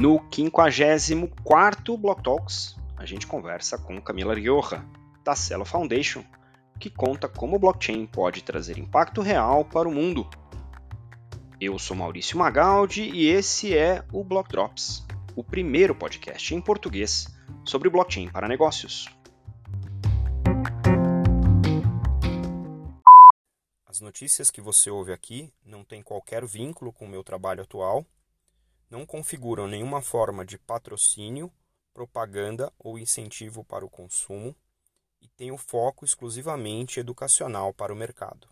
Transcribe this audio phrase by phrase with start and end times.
[0.00, 4.86] No 54º Block Talks, a gente conversa com Camila Rioja,
[5.24, 6.22] da Celo Foundation,
[6.78, 10.24] que conta como o blockchain pode trazer impacto real para o mundo.
[11.60, 17.26] Eu sou Maurício Magaldi e esse é o Block Drops, o primeiro podcast em português
[17.64, 19.08] sobre blockchain para negócios.
[23.84, 28.06] As notícias que você ouve aqui não têm qualquer vínculo com o meu trabalho atual
[28.90, 31.52] não configuram nenhuma forma de patrocínio,
[31.92, 34.54] propaganda ou incentivo para o consumo
[35.20, 38.48] e têm o foco exclusivamente educacional para o mercado.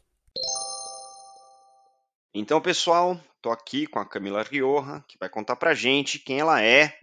[2.34, 6.38] Então, pessoal, estou aqui com a Camila Rioja, que vai contar para a gente quem
[6.38, 6.98] ela é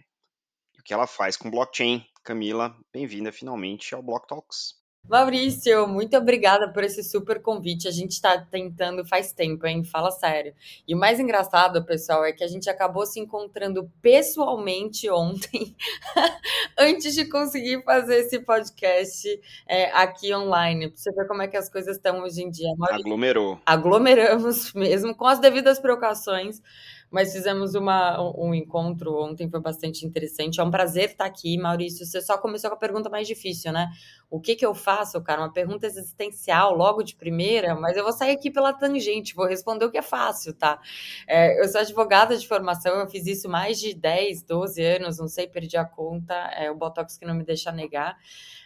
[0.76, 2.06] e o que ela faz com blockchain.
[2.24, 4.83] Camila, bem-vinda finalmente ao Block Talks.
[5.08, 7.90] Maurício, muito obrigada por esse super convite.
[7.90, 9.84] A gente está tentando faz tempo, hein?
[9.84, 10.56] Fala sério.
[10.88, 15.76] E o mais engraçado, pessoal, é que a gente acabou se encontrando pessoalmente ontem,
[16.80, 19.28] antes de conseguir fazer esse podcast
[19.68, 20.88] é, aqui online.
[20.88, 22.74] Pra você ver como é que as coisas estão hoje em dia.
[22.78, 23.60] Maurício, Aglomerou.
[23.66, 26.62] Aglomeramos mesmo, com as devidas precauções
[27.14, 30.60] mas fizemos uma, um encontro ontem, foi bastante interessante.
[30.60, 32.08] É um prazer estar aqui, Maurício.
[32.08, 33.92] Você só começou com a pergunta mais difícil, né?
[34.32, 35.42] O que, que eu faço, cara?
[35.42, 39.86] Uma pergunta existencial, logo de primeira, mas eu vou sair aqui pela tangente, vou responder
[39.86, 40.80] o que é fácil, tá?
[41.28, 45.28] É, eu sou advogada de formação, eu fiz isso mais de 10, 12 anos, não
[45.28, 48.18] sei, perdi a conta, é o Botox que não me deixa negar.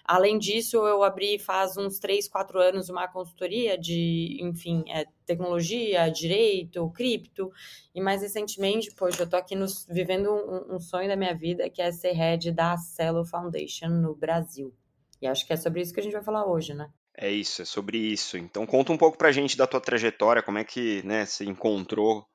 [0.08, 6.10] Além disso, eu abri faz uns 3, 4 anos uma consultoria de, enfim, é, tecnologia,
[6.10, 7.52] direito, cripto,
[7.94, 11.70] e mais recentemente, poxa, eu tô aqui nos, vivendo um, um, sonho da minha vida,
[11.70, 14.74] que é ser head da Celo Foundation no Brasil.
[15.22, 16.90] E acho que é sobre isso que a gente vai falar hoje, né?
[17.18, 18.38] É isso, é sobre isso.
[18.38, 22.26] Então conta um pouco pra gente da tua trajetória, como é que né, você encontrou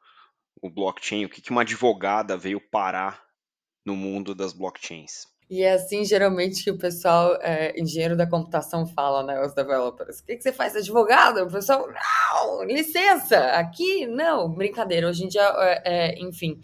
[0.60, 3.24] o blockchain, o que uma advogada veio parar
[3.86, 5.31] no mundo das blockchains.
[5.52, 9.38] E é assim, geralmente, que o pessoal, é, engenheiro da computação, fala, né?
[9.44, 10.20] Os developers.
[10.20, 11.42] O que, que você faz, advogado?
[11.42, 15.06] O pessoal, não, licença, aqui, não, brincadeira.
[15.06, 16.58] Hoje em dia, é, é, enfim,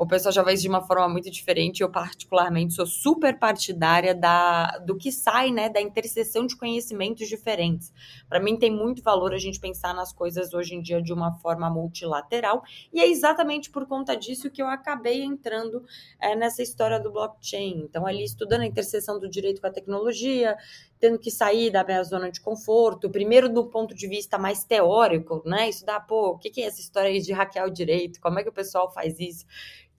[0.00, 1.82] o pessoal já vai de uma forma muito diferente.
[1.82, 7.92] Eu, particularmente, sou super partidária da, do que sai, né, da interseção de conhecimentos diferentes.
[8.26, 11.34] Para mim, tem muito valor a gente pensar nas coisas hoje em dia de uma
[11.34, 15.84] forma multilateral, e é exatamente por conta disso que eu acabei entrando
[16.18, 17.84] é, nessa história do blockchain.
[17.84, 20.56] Então, ali estudando a interseção do direito com a tecnologia,
[20.98, 25.42] tendo que sair da minha zona de conforto, primeiro do ponto de vista mais teórico,
[25.44, 25.68] né?
[25.68, 28.18] Estudar, pô, o que é essa história aí de hackear o direito?
[28.18, 29.44] Como é que o pessoal faz isso?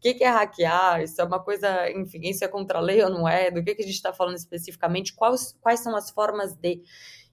[0.02, 1.04] Que, que é hackear?
[1.04, 3.52] Isso é uma coisa, enfim, isso é contra a lei ou não é?
[3.52, 5.14] Do que, que a gente está falando especificamente?
[5.14, 6.82] Quais, quais são as formas de.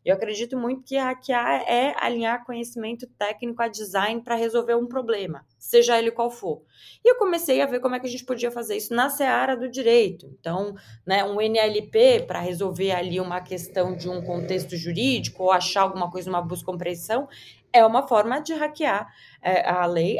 [0.04, 5.44] Eu acredito muito que hackear é alinhar conhecimento técnico a design para resolver um problema,
[5.58, 6.62] seja ele qual for.
[7.04, 9.56] E eu comecei a ver como é que a gente podia fazer isso na seara
[9.56, 10.26] do direito.
[10.38, 10.74] Então,
[11.04, 16.10] né, um NLP para resolver ali uma questão de um contexto jurídico ou achar alguma
[16.10, 17.28] coisa, uma busca compreensão,
[17.72, 19.12] é uma forma de hackear
[19.42, 20.18] a lei,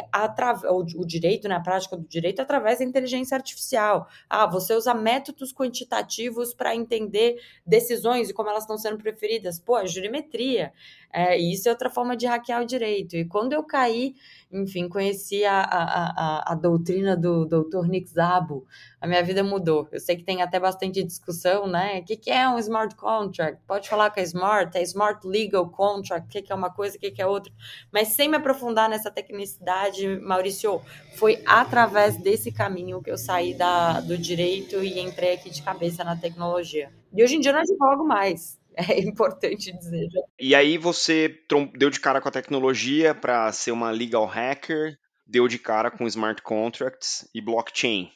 [0.71, 4.09] o, direito, na né, prática do direito, através da inteligência artificial.
[4.29, 9.59] Ah, você usa métodos quantitativos para entender decisões e como elas estão sendo preferidas.
[9.59, 10.73] Pô, a jurimetria.
[11.13, 13.17] É, isso é outra forma de hackear o direito.
[13.17, 14.15] E quando eu caí,
[14.53, 18.67] enfim, conheci a, a, a, a doutrina do doutor Nick Szabo,
[19.01, 19.89] a minha vida mudou.
[19.91, 22.01] Eu sei que tem até bastante discussão, né?
[22.01, 23.61] O que, que é um smart contract?
[23.67, 26.97] Pode falar que é smart, é smart legal contract, o que, que é uma coisa,
[26.97, 27.53] o que, que é outra.
[27.93, 30.81] Mas sem me aprofundar nessa tecnicidade, Maurício,
[31.17, 36.05] foi através desse caminho que eu saí da, do direito e entrei aqui de cabeça
[36.05, 36.93] na tecnologia.
[37.15, 38.59] E hoje em dia eu não advogo mais.
[38.89, 40.09] é importante dizer.
[40.39, 41.43] E aí você
[41.77, 46.07] deu de cara com a tecnologia para ser uma legal hacker, deu de cara com
[46.07, 48.11] smart contracts e blockchain.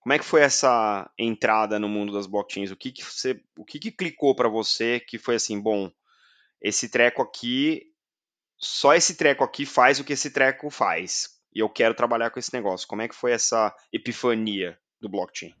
[0.00, 2.70] Como é que foi essa entrada no mundo das blockchains?
[2.70, 5.90] O que que você, o que que clicou para você que foi assim, bom,
[6.62, 7.82] esse treco aqui,
[8.60, 11.30] só esse treco aqui faz o que esse treco faz.
[11.54, 12.86] E eu quero trabalhar com esse negócio.
[12.86, 15.54] Como é que foi essa epifania do blockchain?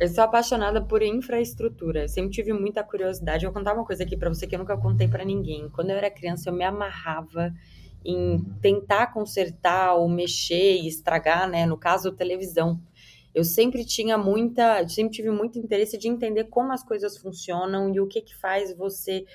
[0.00, 2.08] Eu sou apaixonada por infraestrutura.
[2.08, 3.44] Sempre tive muita curiosidade.
[3.44, 5.68] Eu vou contar uma coisa aqui para você que eu nunca contei para ninguém.
[5.68, 7.52] Quando eu era criança, eu me amarrava
[8.02, 11.66] em tentar consertar ou mexer e estragar, né?
[11.66, 12.80] No caso, televisão.
[13.34, 18.00] Eu sempre tinha muita, sempre tive muito interesse de entender como as coisas funcionam e
[18.00, 19.26] o que que faz você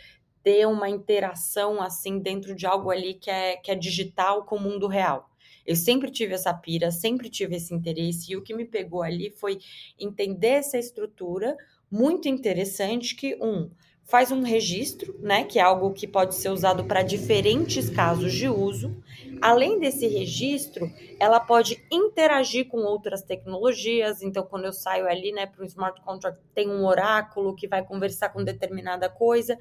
[0.45, 4.61] ter uma interação assim dentro de algo ali que é, que é digital com o
[4.61, 5.27] mundo real.
[5.65, 9.31] Eu sempre tive essa pira, sempre tive esse interesse, e o que me pegou ali
[9.31, 9.57] foi
[9.99, 11.57] entender essa estrutura
[11.89, 13.71] muito interessante que, um,
[14.03, 18.47] faz um registro, né, que é algo que pode ser usado para diferentes casos de
[18.47, 18.95] uso.
[19.41, 24.21] Além desse registro, ela pode interagir com outras tecnologias.
[24.21, 27.83] Então, quando eu saio ali, né, para um smart contract, tem um oráculo que vai
[27.83, 29.57] conversar com determinada coisa.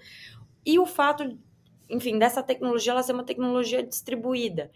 [0.64, 1.38] E o fato,
[1.88, 4.70] enfim, dessa tecnologia ela ser uma tecnologia distribuída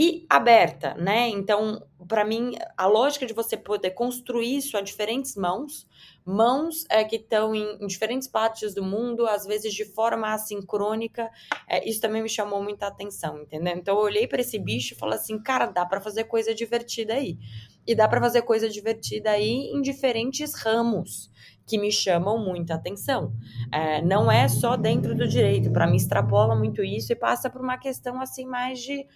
[0.00, 1.28] e aberta, né?
[1.28, 5.88] Então, para mim, a lógica de você poder construir isso a diferentes mãos,
[6.24, 11.28] mãos é, que estão em, em, diferentes partes do mundo, às vezes de forma assincrônica,
[11.66, 13.74] é, isso também me chamou muita atenção, entendeu?
[13.74, 17.14] Então, eu olhei para esse bicho e falei assim, cara, dá para fazer coisa divertida
[17.14, 17.36] aí.
[17.84, 21.28] E dá para fazer coisa divertida aí em diferentes ramos
[21.68, 23.32] que me chamam muita atenção.
[23.70, 27.60] É, não é só dentro do direito, para mim extrapola muito isso e passa por
[27.60, 29.06] uma questão assim mais de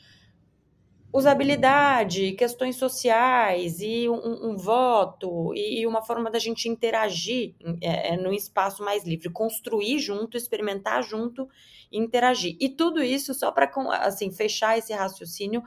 [1.13, 8.17] usabilidade, questões sociais e um, um voto e, uma forma da gente interagir é, é,
[8.17, 11.47] no espaço mais livre, construir junto, experimentar junto
[11.91, 12.57] e interagir.
[12.59, 13.71] E tudo isso só para
[14.01, 15.63] assim fechar esse raciocínio,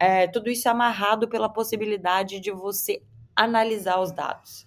[0.00, 3.00] é, tudo isso amarrado pela possibilidade de você
[3.36, 4.66] analisar os dados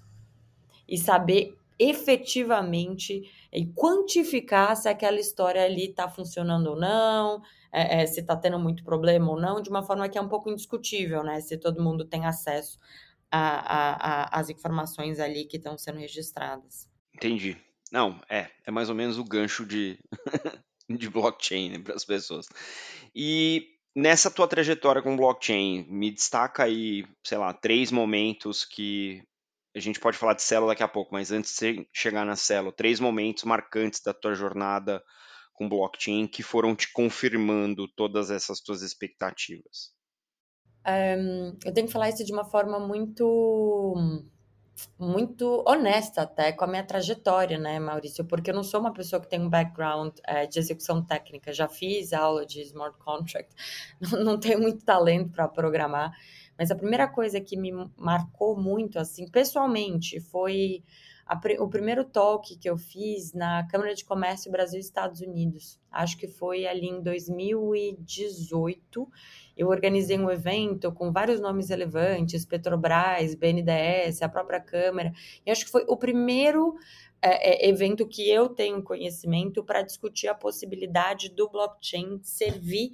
[0.88, 7.42] e saber efetivamente e quantificar se aquela história ali está funcionando ou não,
[7.74, 10.30] é, é, se está tendo muito problema ou não, de uma forma que é um
[10.30, 11.42] pouco indiscutível, né?
[11.42, 12.78] Se todo mundo tem acesso
[13.32, 16.88] às informações ali que estão sendo registradas.
[17.16, 17.58] Entendi.
[17.92, 19.98] Não, é, é mais ou menos o gancho de,
[20.88, 22.48] de blockchain né, para as pessoas.
[23.16, 29.24] E nessa tua trajetória com blockchain, me destaca aí, sei lá, três momentos que
[29.76, 32.72] a gente pode falar de Celo daqui a pouco, mas antes de chegar na Celo,
[32.72, 35.02] três momentos marcantes da tua jornada
[35.54, 39.94] com blockchain que foram te confirmando todas essas tuas expectativas?
[40.88, 43.96] Um, eu tenho que falar isso de uma forma muito
[44.98, 48.26] muito honesta até com a minha trajetória, né, Maurício?
[48.26, 51.54] Porque eu não sou uma pessoa que tem um background é, de execução técnica.
[51.54, 53.54] Já fiz aula de smart contract,
[54.02, 56.12] não, não tenho muito talento para programar.
[56.58, 60.84] Mas a primeira coisa que me marcou muito, assim, pessoalmente, foi
[61.26, 65.80] a, o primeiro talk que eu fiz na Câmara de Comércio Brasil Estados Unidos.
[65.90, 69.08] Acho que foi ali em 2018.
[69.56, 75.14] Eu organizei um evento com vários nomes relevantes, Petrobras, BNDES, a própria Câmara.
[75.46, 76.76] E acho que foi o primeiro
[77.22, 82.92] é, é, evento que eu tenho conhecimento para discutir a possibilidade do blockchain servir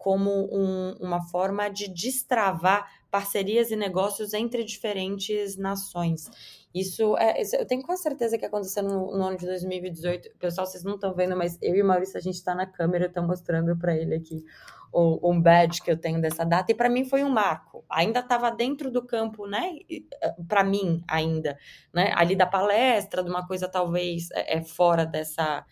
[0.00, 6.30] como um, uma forma de destravar parcerias e negócios entre diferentes nações.
[6.74, 10.30] Isso, é, eu tenho quase certeza que aconteceu no, no ano de 2018.
[10.38, 13.04] Pessoal, vocês não estão vendo, mas eu e o Maurício, a gente está na câmera,
[13.04, 14.42] eu estou mostrando para ele aqui
[14.90, 17.84] o, um badge que eu tenho dessa data, e para mim foi um marco.
[17.86, 19.80] Ainda estava dentro do campo, né?
[19.90, 21.58] Eh, para mim, ainda,
[21.92, 22.10] né?
[22.16, 25.62] Ali da palestra, de uma coisa talvez é, é fora dessa,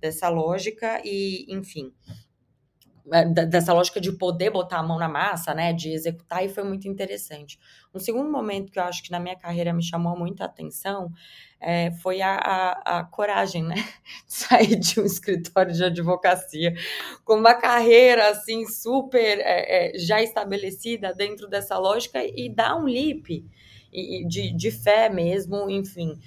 [0.00, 1.94] dessa lógica, e enfim.
[3.12, 6.64] É, dessa lógica de poder botar a mão na massa, né, de executar, e foi
[6.64, 7.56] muito interessante.
[7.94, 11.12] Um segundo momento que eu acho que na minha carreira me chamou muita atenção
[11.60, 13.76] é, foi a, a, a, coragem, né,
[14.26, 16.74] sair de um escritório de advocacia
[17.24, 22.86] com uma carreira, assim, super é, é, já estabelecida dentro dessa lógica e dar um
[22.86, 23.44] leap
[24.26, 26.18] de, de fé mesmo, enfim,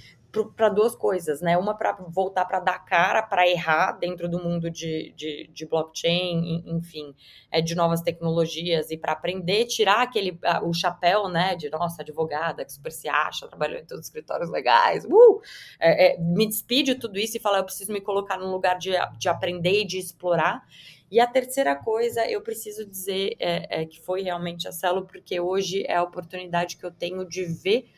[0.56, 1.58] para duas coisas, né?
[1.58, 6.64] Uma para voltar para dar cara, para errar dentro do mundo de, de, de, blockchain,
[6.68, 7.16] enfim,
[7.52, 11.56] é, de novas tecnologias e para aprender, tirar aquele o chapéu, né?
[11.56, 15.42] De nossa advogada que super se acha, trabalhou em todos os escritórios legais, uh!
[15.80, 18.78] É, é, me despide de tudo isso e falar eu preciso me colocar num lugar
[18.78, 20.64] de, de aprender e de explorar.
[21.12, 25.40] E a terceira coisa, eu preciso dizer é, é que foi realmente a Celo, porque
[25.40, 27.90] hoje é a oportunidade que eu tenho de ver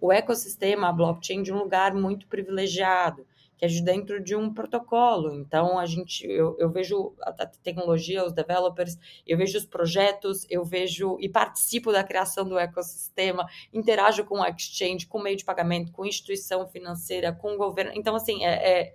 [0.00, 3.26] o ecossistema, a blockchain, de um lugar muito privilegiado,
[3.56, 5.34] que é de dentro de um protocolo.
[5.34, 10.64] Então, a gente, eu, eu vejo a, tecnologia, os developers, eu vejo os projetos, eu
[10.64, 15.90] vejo e participo da criação do ecossistema, interajo com o exchange, com meio de pagamento,
[15.90, 17.92] com instituição financeira, com o governo.
[17.94, 18.94] Então, assim, é, é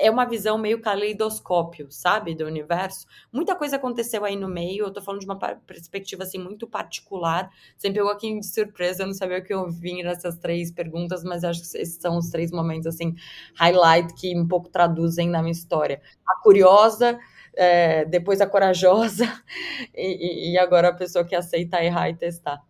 [0.00, 3.06] é uma visão meio caleidoscópio, sabe, do universo.
[3.32, 7.50] Muita coisa aconteceu aí no meio, eu tô falando de uma perspectiva, assim, muito particular.
[7.76, 11.22] Você pegou aqui de surpresa, eu não sabia o que eu vim nessas três perguntas,
[11.22, 13.14] mas acho que esses são os três momentos, assim,
[13.56, 16.00] highlight que um pouco traduzem na minha história.
[16.26, 17.18] A curiosa,
[17.54, 19.24] é, depois a corajosa
[19.94, 22.60] e, e agora a pessoa que aceita errar e testar.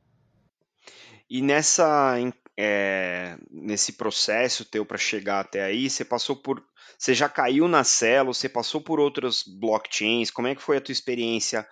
[1.29, 2.17] E nessa
[2.63, 6.63] é, nesse processo teu para chegar até aí, você passou por,
[6.99, 10.81] você já caiu na Celo, você passou por outras blockchains, como é que foi a
[10.81, 11.67] tua experiência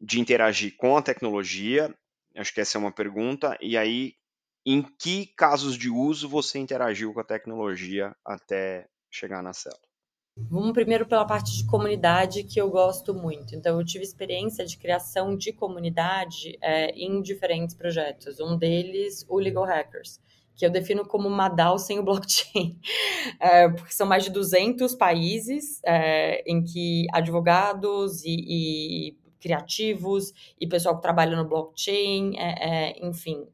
[0.00, 1.92] de interagir com a tecnologia?
[2.36, 3.58] Acho que essa é uma pergunta.
[3.60, 4.14] E aí,
[4.64, 9.76] em que casos de uso você interagiu com a tecnologia até chegar na Celo?
[10.36, 13.56] Vamos primeiro pela parte de comunidade, que eu gosto muito.
[13.56, 18.38] Então, eu tive experiência de criação de comunidade é, em diferentes projetos.
[18.38, 20.20] Um deles, o Legal Hackers,
[20.58, 22.76] que eu defino como uma DAO sem o blockchain,
[23.38, 30.66] é, porque são mais de 200 países é, em que advogados e, e, criativos e
[30.66, 33.46] pessoal que trabalha no blockchain, é, é, enfim,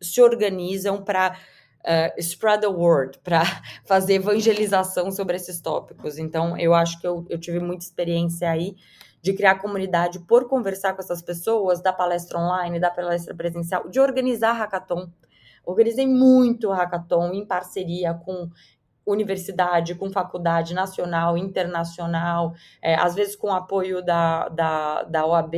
[0.00, 1.36] se organizam para
[1.80, 3.42] uh, spread the word, para
[3.84, 6.18] fazer evangelização sobre esses tópicos.
[6.18, 8.76] Então, eu acho que eu, eu tive muita experiência aí
[9.20, 13.98] de criar comunidade por conversar com essas pessoas, da palestra online, da palestra presencial, de
[13.98, 15.10] organizar hackathon.
[15.70, 18.48] Organizei muito hackathon em parceria com
[19.06, 25.54] universidade, com faculdade nacional, internacional, é, às vezes com apoio da, da, da OAB,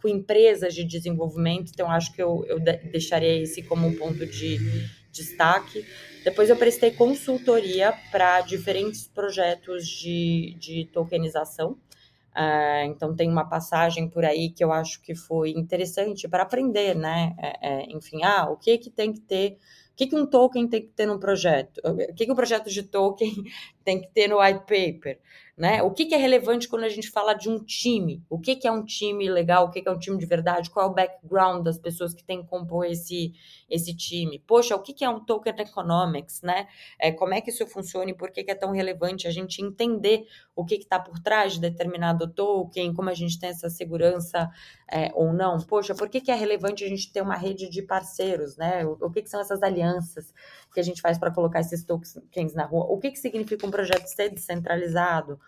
[0.00, 1.70] com empresas de desenvolvimento.
[1.72, 4.58] Então, acho que eu, eu deixaria esse como um ponto de,
[5.12, 5.86] destaque.
[6.24, 11.76] Depois eu prestei consultoria para diferentes projetos de, de tokenização.
[12.34, 16.94] Uh, então tem uma passagem por aí que eu acho que foi interessante para aprender,
[16.96, 17.34] né?
[17.38, 19.58] É, é, enfim, ah, o que que tem que ter,
[19.92, 22.70] o que, que um token tem que ter no projeto, o que, que um projeto
[22.70, 23.34] de token
[23.84, 25.18] tem que ter no white paper,
[25.56, 25.82] né?
[25.82, 28.24] O que, que é relevante quando a gente fala de um time?
[28.28, 29.66] O que, que é um time legal?
[29.66, 30.70] O que, que é um time de verdade?
[30.70, 33.34] Qual é o background das pessoas que têm que compor esse,
[33.68, 34.38] esse time?
[34.46, 36.66] Poxa, o que, é um token economics, né?
[36.98, 40.26] É, como é que isso funciona e por que é tão relevante a gente entender
[40.56, 44.50] o que está por trás de determinado token, como a gente tem essa segurança
[44.92, 45.58] é, ou não?
[45.58, 48.84] Poxa, por que, que é relevante a gente ter uma rede de parceiros, né?
[48.84, 50.34] O, o que, que são essas alianças
[50.74, 52.84] que a gente faz para colocar esses tokens na rua?
[52.90, 55.40] O que, que significa um projeto ser descentralizado?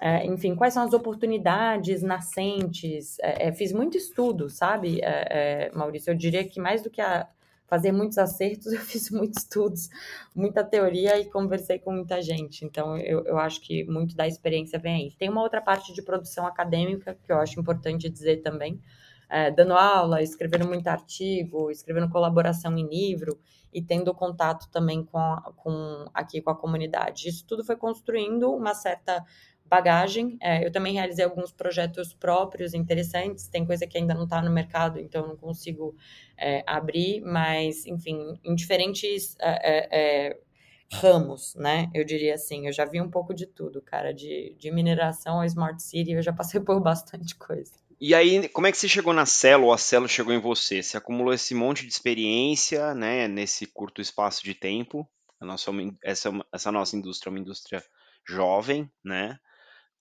[0.00, 3.20] É, enfim, quais são as oportunidades nascentes?
[3.20, 6.10] É, é, fiz muito estudo, sabe, é, é, Maurício?
[6.10, 7.28] Eu diria que mais do que a
[7.66, 9.88] fazer muitos acertos, eu fiz muitos estudos,
[10.34, 12.64] muita teoria e conversei com muita gente.
[12.64, 15.12] Então, eu, eu acho que muito da experiência vem aí.
[15.12, 18.80] Tem uma outra parte de produção acadêmica que eu acho importante dizer também,
[19.28, 23.38] é, dando aula, escrevendo muito artigo, escrevendo colaboração em livro
[23.72, 27.28] e tendo contato também com, a, com aqui com a comunidade.
[27.28, 29.24] Isso tudo foi construindo uma certa
[29.72, 30.36] bagagem.
[30.38, 34.50] É, eu também realizei alguns projetos próprios interessantes, tem coisa que ainda não está no
[34.50, 35.96] mercado, então não consigo
[36.36, 40.38] é, abrir, mas, enfim, em diferentes é, é, é,
[40.92, 41.90] ramos, né?
[41.94, 45.46] Eu diria assim, eu já vi um pouco de tudo, cara, de, de mineração a
[45.46, 47.72] Smart City, eu já passei por bastante coisa.
[47.98, 50.82] E aí, como é que você chegou na Celo ou a Celo chegou em você?
[50.82, 55.08] Você acumulou esse monte de experiência, né, nesse curto espaço de tempo.
[55.40, 55.70] A nossa,
[56.04, 57.82] essa, essa nossa indústria é uma indústria
[58.28, 59.38] jovem, né?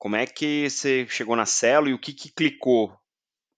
[0.02, 2.92] Como é que você chegou na Celo e o que, que clicou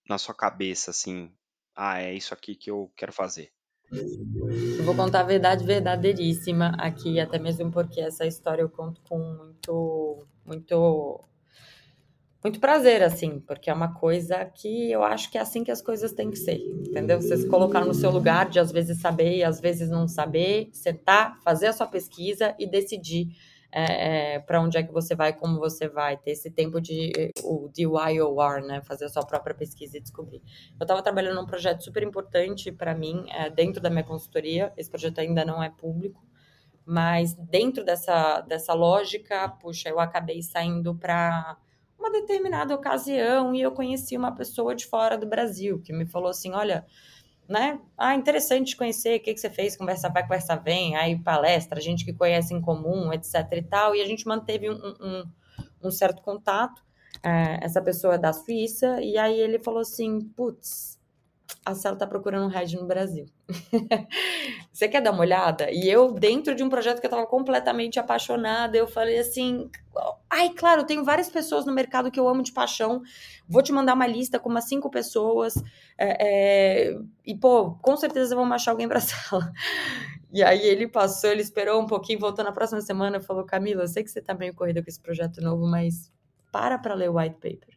[0.09, 1.31] na sua cabeça, assim?
[1.73, 3.49] Ah, é isso aqui que eu quero fazer.
[3.89, 9.17] Eu vou contar a verdade verdadeiríssima aqui, até mesmo porque essa história eu conto com
[9.19, 11.23] muito, muito
[12.43, 15.81] muito prazer, assim, porque é uma coisa que eu acho que é assim que as
[15.81, 17.21] coisas têm que ser, entendeu?
[17.21, 20.67] Você se colocar no seu lugar de às vezes saber e às vezes não saber,
[20.73, 23.29] sentar, fazer a sua pesquisa e decidir
[23.75, 27.31] é, é, para onde é que você vai, como você vai, ter esse tempo de
[27.43, 28.83] o DYOR, né?
[28.83, 30.43] Fazer a sua própria pesquisa e descobrir.
[30.79, 34.71] Eu estava trabalhando num projeto super importante para mim, é, dentro da minha consultoria.
[34.77, 36.23] Esse projeto ainda não é público,
[36.85, 41.57] mas dentro dessa, dessa lógica, puxa, eu acabei saindo para
[41.97, 46.29] uma determinada ocasião e eu conheci uma pessoa de fora do Brasil que me falou
[46.29, 46.85] assim: olha,
[47.47, 47.79] né?
[47.97, 52.05] Ah, interessante conhecer, o que, que você fez, conversa vai, conversa vem, aí palestra, gente
[52.05, 53.95] que conhece em comum, etc e tal.
[53.95, 55.23] E a gente manteve um, um,
[55.83, 56.81] um certo contato.
[57.21, 60.92] É, essa pessoa é da Suíça, e aí ele falou assim: putz,
[61.65, 63.25] a Celo está procurando um head no Brasil.
[64.71, 65.71] Você quer dar uma olhada?
[65.71, 69.69] E eu, dentro de um projeto que eu estava completamente apaixonada, eu falei assim:
[70.29, 73.01] ai, claro, eu tenho várias pessoas no mercado que eu amo de paixão,
[73.47, 75.55] vou te mandar uma lista com umas cinco pessoas,
[75.97, 79.51] é, é, e pô, com certeza vamos achar alguém para a sala.
[80.31, 83.83] E aí ele passou, ele esperou um pouquinho, voltou na próxima semana e falou: Camila,
[83.83, 86.11] eu sei que você está meio corrida com esse projeto novo, mas
[86.51, 87.72] para para ler o white paper.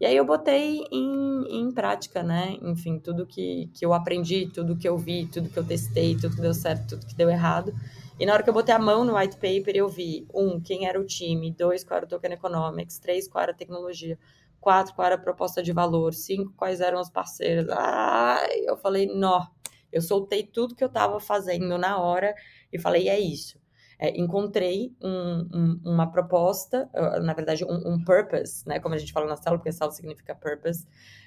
[0.00, 2.56] E aí eu botei em, em prática, né?
[2.62, 6.36] Enfim, tudo que, que eu aprendi, tudo que eu vi, tudo que eu testei, tudo
[6.36, 7.74] que deu certo, tudo que deu errado.
[8.18, 10.86] E na hora que eu botei a mão no white paper, eu vi, um, quem
[10.86, 14.18] era o time, dois, qual era o token economics, três, qual era a tecnologia,
[14.60, 17.68] quatro, qual era a proposta de valor, cinco, quais eram os parceiros.
[17.70, 19.46] Ah, eu falei, nó,
[19.92, 22.34] eu soltei tudo que eu estava fazendo na hora
[22.72, 23.58] e falei, é isso
[23.98, 28.78] é, encontrei um, um, uma proposta, uh, na verdade, um, um, purpose, né?
[28.78, 30.86] Como a gente fala na sala, porque sala significa purpose,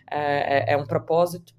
[0.09, 1.53] é, é, é um propósito,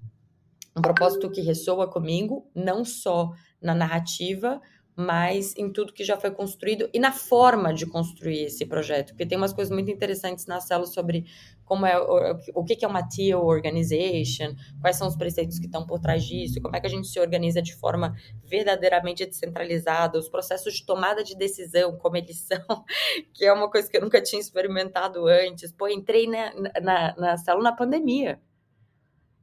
[0.75, 4.59] um propósito que ressoa comigo, não só na narrativa,
[4.95, 9.25] mas em tudo que já foi construído e na forma de construir esse projeto, porque
[9.25, 11.25] tem umas coisas muito interessantes na célula sobre
[11.73, 15.99] como é o, que é uma teal organization, quais são os preceitos que estão por
[15.99, 18.15] trás disso, como é que a gente se organiza de forma
[18.45, 22.85] verdadeiramente descentralizada, os processos de tomada de decisão, como eles são,
[23.33, 25.71] que é uma coisa que eu nunca tinha experimentado antes.
[25.71, 28.39] Pô, entrei na, na, na célula na pandemia.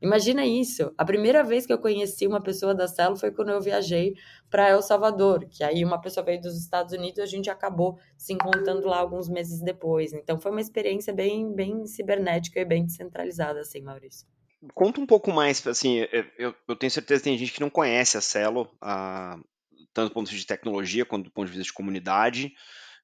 [0.01, 0.93] Imagina isso.
[0.97, 4.15] A primeira vez que eu conheci uma pessoa da célula foi quando eu viajei
[4.49, 7.99] para El Salvador, que aí uma pessoa veio dos Estados Unidos e a gente acabou
[8.17, 10.13] se encontrando lá alguns meses depois.
[10.13, 14.27] Então foi uma experiência bem, bem cibernética e bem descentralizada, assim, Maurício.
[14.75, 16.07] Conta um pouco mais, assim,
[16.39, 19.39] eu, eu tenho certeza que tem gente que não conhece a Celo, a,
[19.93, 22.53] tanto do ponto de vista de tecnologia quanto do ponto de vista de comunidade.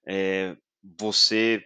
[0.07, 0.57] É,
[0.99, 1.65] você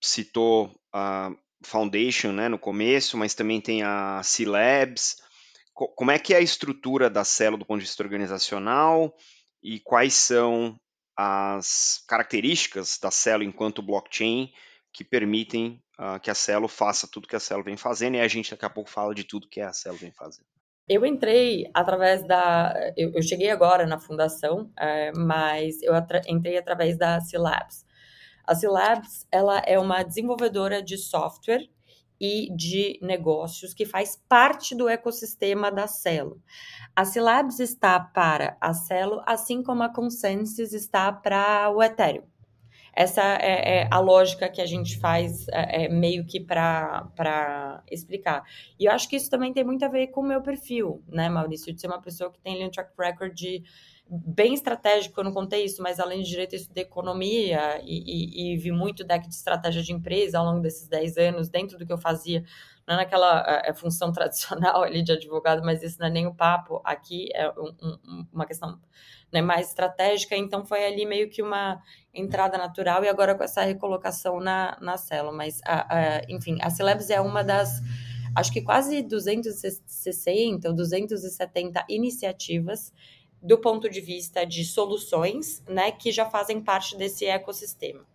[0.00, 1.30] citou a,
[1.64, 5.16] Foundation né, no começo, mas também tem a C-Labs.
[5.74, 9.14] Como é que é a estrutura da Celo do ponto de vista organizacional
[9.62, 10.78] e quais são
[11.16, 14.52] as características da Celo enquanto blockchain
[14.92, 18.28] que permitem uh, que a Celo faça tudo que a Celo vem fazendo e a
[18.28, 20.46] gente daqui a pouco fala de tudo que a Celo vem fazendo.
[20.88, 22.74] Eu entrei através da.
[22.96, 25.94] Eu, eu cheguei agora na fundação, é, mas eu
[26.28, 27.84] entrei através da C-Labs.
[28.46, 31.68] A C-Labs, ela é uma desenvolvedora de software
[32.20, 36.40] e de negócios que faz parte do ecossistema da Celo.
[36.94, 42.24] A C-Labs está para a Celo, assim como a Consensus está para o Ethereum.
[42.94, 48.44] Essa é, é, a lógica que a gente faz é, é meio que para explicar.
[48.78, 51.28] E eu acho que isso também tem muito a ver com o meu perfil, né,
[51.28, 51.72] Maurício?
[51.72, 53.64] De ser uma pessoa que tem um track record de
[54.14, 58.52] bem estratégico, eu não contei isso, mas além de direito, isso de economia e, e,
[58.52, 61.86] e, vi muito deck de estratégia de empresa ao longo desses 10 anos, dentro do
[61.86, 62.44] que eu fazia,
[62.86, 66.26] não é naquela é, é função tradicional ali de advogado, mas isso não é nem
[66.26, 68.78] o papo, aqui é um, um, uma questão
[69.32, 71.80] né, mais estratégica, então foi ali meio que uma
[72.12, 76.68] entrada natural e agora com essa recolocação na, na célula, mas, a, a, enfim, a
[76.68, 77.80] Celebs é uma das
[78.34, 82.92] acho que quase 260 ou 270 iniciativas
[83.42, 88.06] do ponto de vista de soluções, né, que já fazem parte desse ecossistema.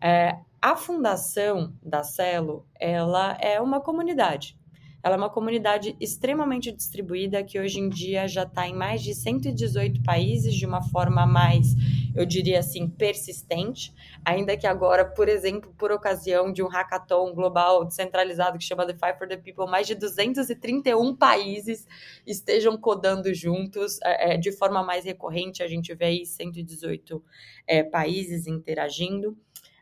[0.00, 4.56] É, a fundação da Celo, ela é uma comunidade.
[5.02, 9.14] Ela é uma comunidade extremamente distribuída que hoje em dia já está em mais de
[9.14, 11.74] 118 países de uma forma mais,
[12.14, 13.92] eu diria assim, persistente.
[14.24, 19.18] Ainda que agora, por exemplo, por ocasião de um hackathon global descentralizado que chama Five
[19.18, 21.86] for the People, mais de 231 países
[22.24, 25.62] estejam codando juntos é, é, de forma mais recorrente.
[25.62, 27.22] A gente vê aí 118
[27.66, 29.36] é, países interagindo.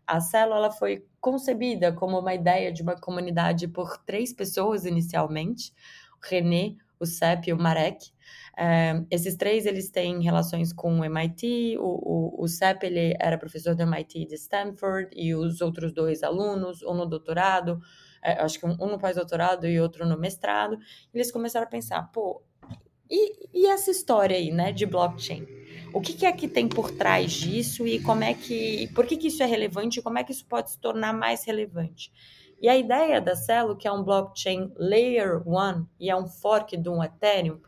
[0.07, 5.73] A célula foi concebida como uma ideia de uma comunidade por três pessoas inicialmente,
[6.23, 8.11] o René, o Sep e o Marek.
[8.57, 11.79] É, esses três eles têm relações com o MIT.
[11.79, 12.47] O, o, o
[12.83, 17.81] ele era professor do MIT de Stanford e os outros dois alunos, um no doutorado,
[18.23, 20.79] é, acho que um, um no pós-doutorado e outro no mestrado.
[21.13, 22.43] Eles começaram a pensar, pô,
[23.11, 25.47] e, e essa história aí, né, de blockchain?
[25.93, 29.17] O que, que é que tem por trás disso e como é que, por que,
[29.17, 32.13] que isso é relevante e como é que isso pode se tornar mais relevante?
[32.63, 36.77] E a ideia da Celo, que é um blockchain Layer 1 e é um fork
[36.77, 37.59] de um Ethereum,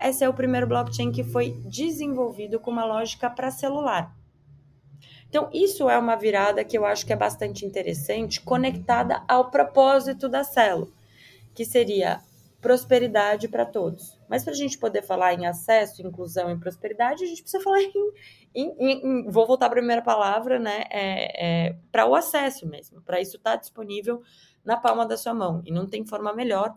[0.00, 4.16] esse é o primeiro blockchain que foi desenvolvido com uma lógica para celular.
[5.28, 10.28] Então, isso é uma virada que eu acho que é bastante interessante, conectada ao propósito
[10.28, 10.92] da Celo,
[11.54, 12.20] que seria
[12.60, 14.18] prosperidade para todos.
[14.28, 17.80] Mas para a gente poder falar em acesso, inclusão e prosperidade, a gente precisa falar
[17.80, 17.92] em.
[18.54, 20.84] em, em vou voltar a primeira palavra, né?
[20.90, 24.22] É, é, para o acesso mesmo, para isso estar tá disponível
[24.64, 25.62] na palma da sua mão.
[25.64, 26.76] E não tem forma melhor,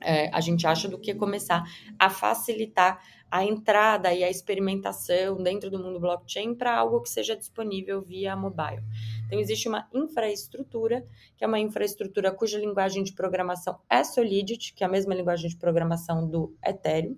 [0.00, 1.64] é, a gente acha, do que começar
[1.98, 7.34] a facilitar a entrada e a experimentação dentro do mundo blockchain para algo que seja
[7.36, 8.82] disponível via mobile.
[9.26, 11.04] Então, existe uma infraestrutura,
[11.36, 15.48] que é uma infraestrutura cuja linguagem de programação é Solidity, que é a mesma linguagem
[15.48, 17.16] de programação do Ethereum,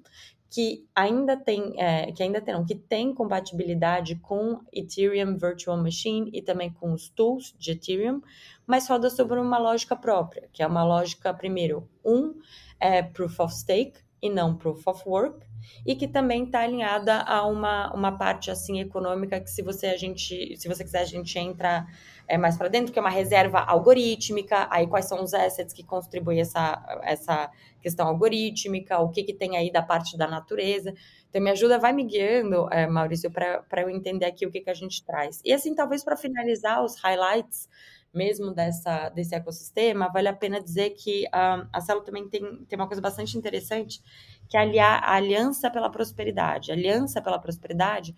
[0.48, 6.40] que ainda tem, é, que ainda terão, que tem compatibilidade com Ethereum Virtual Machine e
[6.40, 8.22] também com os tools de Ethereum,
[8.66, 12.34] mas roda sobre uma lógica própria, que é uma lógica, primeiro, um
[12.80, 15.46] é Proof of Stake e não Proof of Work,
[15.84, 19.96] e que também está alinhada a uma, uma parte assim econômica que se você a
[19.96, 21.86] gente se você quiser a gente entra
[22.28, 24.66] é, mais para dentro que é uma reserva algorítmica.
[24.70, 28.98] Aí quais são os assets que contribuem essa essa questão algorítmica?
[28.98, 30.92] O que que tem aí da parte da natureza?
[31.28, 34.70] Então me ajuda vai me guiando é, Maurício para eu entender aqui o que que
[34.70, 35.40] a gente traz.
[35.44, 37.68] E assim talvez para finalizar os highlights
[38.16, 42.78] mesmo dessa, desse ecossistema, vale a pena dizer que uh, a Celo também tem, tem
[42.78, 44.02] uma coisa bastante interessante,
[44.48, 46.72] que é a aliança pela prosperidade.
[46.72, 48.16] A aliança pela prosperidade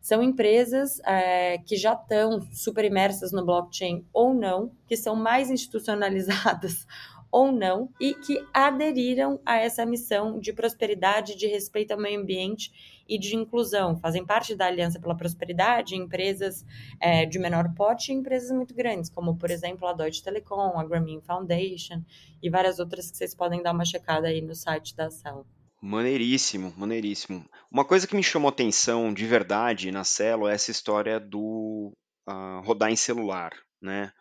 [0.00, 5.50] São empresas é, que já estão super imersas no blockchain ou não, que são mais
[5.50, 6.86] institucionalizadas
[7.34, 13.02] ou não, e que aderiram a essa missão de prosperidade, de respeito ao meio ambiente
[13.08, 13.96] e de inclusão.
[13.96, 16.64] Fazem parte da Aliança pela Prosperidade empresas
[17.00, 20.84] é, de menor porte e empresas muito grandes, como, por exemplo, a Deutsche Telekom, a
[20.84, 22.04] Grameen Foundation
[22.40, 25.44] e várias outras que vocês podem dar uma checada aí no site da ação.
[25.82, 27.44] Maneiríssimo, maneiríssimo.
[27.68, 31.92] Uma coisa que me chamou atenção de verdade na Celo é essa história do
[32.28, 33.50] uh, rodar em celular,
[33.82, 34.12] né?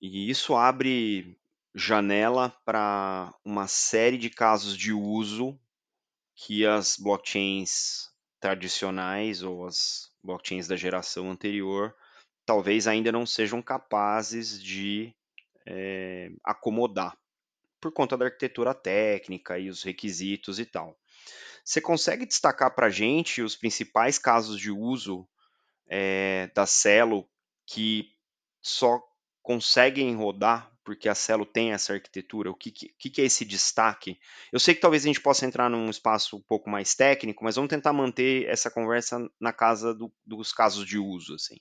[0.00, 1.37] E isso abre
[1.74, 5.58] janela para uma série de casos de uso
[6.34, 8.08] que as blockchains
[8.40, 11.94] tradicionais ou as blockchains da geração anterior
[12.46, 15.14] talvez ainda não sejam capazes de
[15.66, 17.16] é, acomodar
[17.80, 20.98] por conta da arquitetura técnica e os requisitos e tal.
[21.64, 25.28] Você consegue destacar para a gente os principais casos de uso
[25.86, 27.28] é, da Celo
[27.66, 28.10] que
[28.62, 29.02] só
[29.42, 32.50] conseguem rodar porque a Celo tem essa arquitetura?
[32.50, 34.18] O que, que, que, é esse destaque?
[34.50, 37.56] Eu sei que talvez a gente possa entrar num espaço um pouco mais técnico, mas
[37.56, 41.56] vamos tentar manter essa conversa na casa do, dos casos de uso, assim.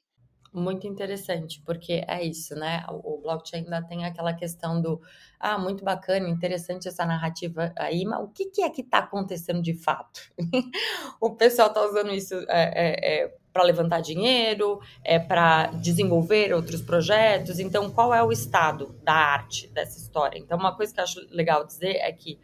[0.57, 2.83] Muito interessante, porque é isso, né?
[2.89, 4.99] O blockchain ainda tem aquela questão do
[5.39, 9.61] ah, muito bacana, interessante essa narrativa aí, mas o que, que é que está acontecendo
[9.61, 10.19] de fato?
[11.21, 16.81] o pessoal está usando isso é, é, é para levantar dinheiro, é para desenvolver outros
[16.81, 17.59] projetos.
[17.59, 20.39] Então, qual é o estado da arte dessa história?
[20.39, 22.39] Então, uma coisa que eu acho legal dizer é que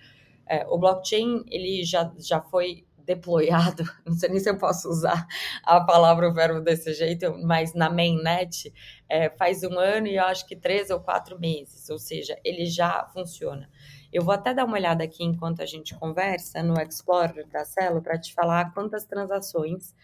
[0.46, 5.28] é, o blockchain ele já, já foi deployado, não sei nem se eu posso usar
[5.64, 8.74] a palavra o verbo desse jeito, mas na mainnet
[9.10, 12.66] é, faz um ano e eu acho que três ou quatro meses, ou seja, ele
[12.66, 13.70] já funciona.
[14.12, 18.00] Eu vou até dar uma olhada aqui enquanto a gente conversa no Explorer da Celo
[18.00, 19.96] para te falar quantas transações,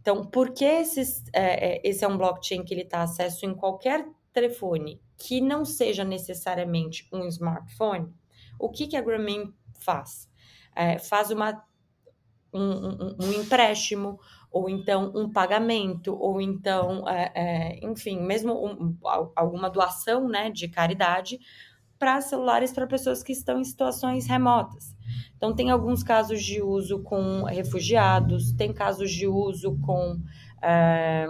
[0.00, 3.54] Então, por que esses, é, é esse é um blockchain que ele está acesso em
[3.54, 8.12] qualquer telefone que não seja necessariamente um smartphone?
[8.58, 10.28] O que, que a Grameen faz?
[10.76, 11.64] É, faz uma,
[12.52, 18.96] um, um, um, empréstimo, ou então um pagamento, ou então, é, é, enfim, mesmo um,
[19.34, 21.38] alguma doação né, de caridade
[22.04, 24.94] para celulares para pessoas que estão em situações remotas.
[25.38, 30.20] Então, tem alguns casos de uso com refugiados, tem casos de uso com
[30.62, 31.26] é,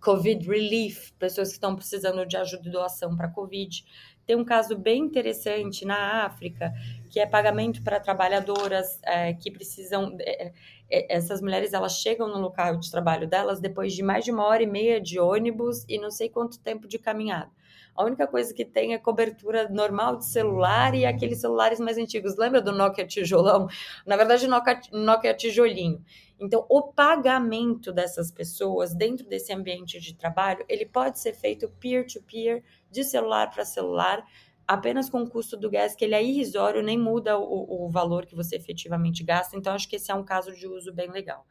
[0.00, 3.84] Covid Relief, pessoas que estão precisando de ajuda e doação para Covid.
[4.24, 6.72] Tem um caso bem interessante na África,
[7.10, 10.16] que é pagamento para trabalhadoras é, que precisam.
[10.20, 10.52] É,
[10.88, 14.62] essas mulheres elas chegam no local de trabalho delas depois de mais de uma hora
[14.62, 17.50] e meia de ônibus e não sei quanto tempo de caminhada.
[17.98, 22.36] A única coisa que tem é cobertura normal de celular e aqueles celulares mais antigos.
[22.36, 23.66] Lembra do Nokia tijolão?
[24.06, 26.00] Na verdade, Nokia, Nokia tijolinho.
[26.38, 32.58] Então, o pagamento dessas pessoas dentro desse ambiente de trabalho, ele pode ser feito peer-to-peer,
[32.58, 34.24] -peer, de celular para celular,
[34.68, 38.26] apenas com o custo do gás, que ele é irrisório, nem muda o, o, valor
[38.26, 39.56] que você efetivamente gasta.
[39.56, 41.46] Então, acho que esse é um caso de uso bem legal.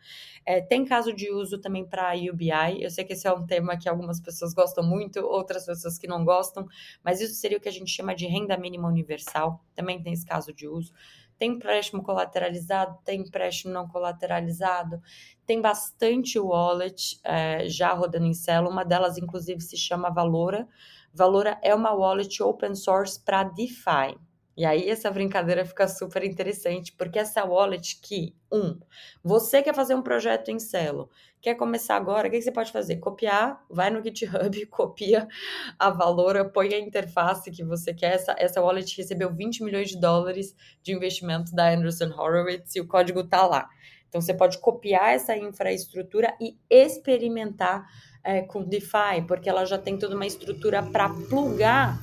[0.45, 2.79] É, tem caso de uso também para UBI.
[2.79, 6.05] Eu sei que esse é um tema que algumas pessoas gostam muito, outras pessoas que
[6.05, 6.67] não gostam,
[7.03, 9.65] mas isso seria o que a gente chama de renda mínima universal.
[9.73, 10.93] Também tem esse caso de uso.
[11.39, 15.01] Tem empréstimo colateralizado, tem empréstimo não colateralizado,
[15.45, 20.67] tem bastante wallet é, já rodando em Celo, uma delas, inclusive, se chama Valora.
[21.13, 24.17] Valora é uma wallet open source para DeFi.
[24.57, 28.79] E aí essa brincadeira fica super interessante, porque essa wallet que, um,
[29.23, 32.97] você quer fazer um projeto em Celo, quer começar agora, o que você pode fazer?
[32.97, 35.27] Copiar, vai no GitHub, copia
[35.77, 38.15] a Valora, põe a interface que você quer.
[38.15, 42.87] Essa, essa wallet recebeu 20 milhões de dólares de investimento da Anderson Horowitz e o
[42.87, 43.69] código está lá.
[44.09, 47.85] Então você pode copiar essa infraestrutura e experimentar
[48.27, 51.97] é, com DeFi, porque ela já tem toda uma estrutura para plugar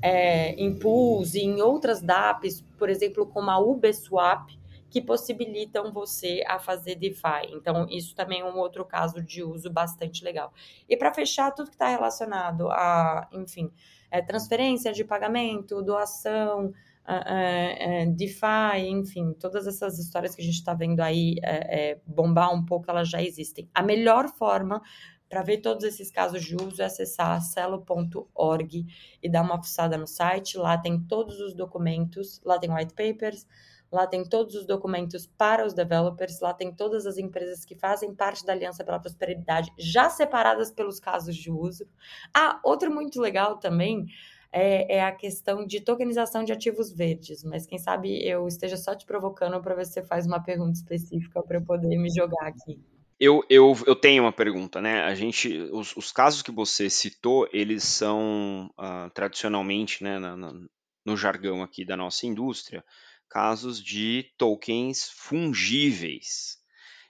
[0.00, 4.48] é, em pools e em outras DApps, por exemplo, como a Uberswap,
[4.88, 7.50] que possibilitam você a fazer DeFi.
[7.52, 10.54] Então, isso também é um outro caso de uso bastante legal.
[10.88, 13.70] E para fechar, tudo que está relacionado a, enfim,
[14.10, 16.72] é, transferência de pagamento, doação,
[17.06, 22.00] é, é, DeFi, enfim, todas essas histórias que a gente está vendo aí é, é,
[22.06, 23.68] bombar um pouco, elas já existem.
[23.74, 24.80] A melhor forma
[25.32, 28.86] para ver todos esses casos de uso é acessar celo.org
[29.22, 30.58] e dar uma fuçada no site.
[30.58, 33.46] Lá tem todos os documentos, lá tem white papers,
[33.90, 38.14] Lá tem todos os documentos para os developers, lá tem todas as empresas que fazem
[38.14, 41.86] parte da Aliança pela Prosperidade, já separadas pelos casos de uso.
[42.32, 44.06] Ah, outro muito legal também
[44.50, 48.94] é, é, a questão de tokenização de ativos verdes, mas quem sabe eu esteja só
[48.94, 52.46] te provocando para ver se você faz uma pergunta específica para eu poder me jogar
[52.46, 52.80] aqui.
[53.18, 55.02] Eu, eu, eu tenho uma pergunta, né?
[55.04, 60.52] A gente, os, os casos que você citou, eles são uh, tradicionalmente, né, na, na,
[61.04, 62.84] no jargão aqui da nossa indústria,
[63.28, 66.58] casos de tokens fungíveis.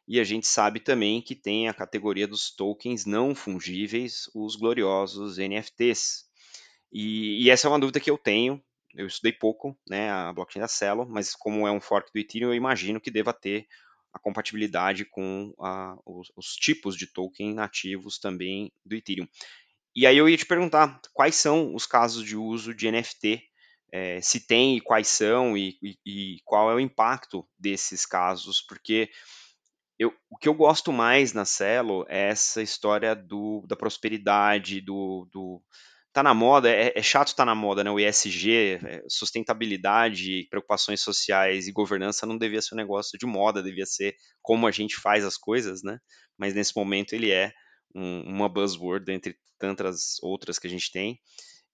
[0.06, 5.38] E a gente sabe também que tem a categoria dos tokens não fungíveis, os gloriosos
[5.38, 6.24] NFTs.
[6.92, 8.62] E, e essa é uma dúvida que eu tenho.
[8.94, 12.50] Eu estudei pouco, né, a blockchain da Celo, mas como é um fork do Ethereum,
[12.50, 13.66] eu imagino que deva ter
[14.12, 19.26] a compatibilidade com a, os, os, tipos de token nativos também do Ethereum.
[19.94, 23.42] E aí eu ia te perguntar quais são os casos de uso de NFT
[23.92, 28.62] é, se tem e quais são e, e, e, qual é o impacto desses casos,
[28.62, 29.10] porque
[29.98, 35.28] eu, o que eu gosto mais na Celo é essa história do, da prosperidade, do,
[35.30, 35.62] do
[36.12, 37.90] tá na moda, é, é chato tá na moda, né?
[37.90, 43.62] O ESG, é, sustentabilidade, preocupações sociais e governança não devia ser um negócio de moda,
[43.62, 45.98] devia ser como a gente faz as coisas, né?
[46.38, 47.52] Mas nesse momento ele é
[47.94, 51.18] um, uma buzzword entre tantas outras que a gente tem.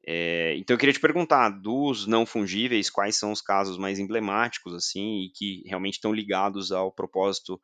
[0.06, 4.72] É, então eu queria te perguntar, dos não fungíveis, quais são os casos mais emblemáticos,
[4.74, 7.60] assim, e que realmente estão ligados ao propósito